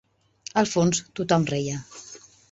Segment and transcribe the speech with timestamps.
[0.61, 1.77] Al fons tot-hom reia